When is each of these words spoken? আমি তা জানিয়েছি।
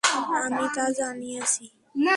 আমি 0.43 0.65
তা 0.75 0.85
জানিয়েছি। 0.99 1.63